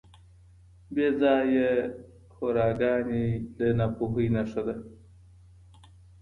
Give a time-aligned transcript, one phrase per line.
[0.93, 1.71] بې ځایه
[2.35, 3.25] هوراګانې
[3.57, 4.75] د ناپوهۍ نښه ده.